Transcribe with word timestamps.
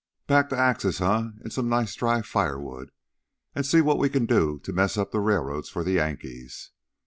"Back 0.25 0.49
to 0.49 0.57
axes, 0.57 0.99
eh, 0.99 1.05
an' 1.43 1.51
some 1.51 1.69
nice 1.69 1.93
dry 1.93 2.23
firewood 2.23 2.89
an' 3.53 3.65
see 3.65 3.81
what 3.81 3.99
we 3.99 4.09
can 4.09 4.25
do 4.25 4.57
to 4.63 4.73
mess 4.73 4.97
up 4.97 5.11
the 5.11 5.19
railroads 5.19 5.69
for 5.69 5.83
the 5.83 5.91
Yankees. 5.91 6.71